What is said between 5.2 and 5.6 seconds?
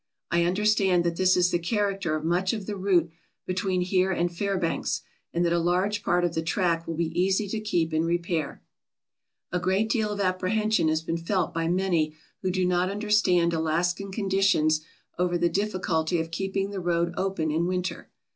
and that a